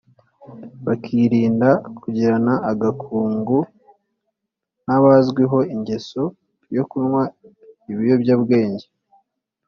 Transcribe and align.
bakirinda 0.85 1.69
kugirana 2.01 2.53
agakungu 2.71 3.59
n’abazwiho 4.85 5.57
ingeso 5.75 6.21
yo 6.75 6.83
kunywa 6.89 7.21
ibiyobya 7.91 8.35
bwenge 8.43 8.85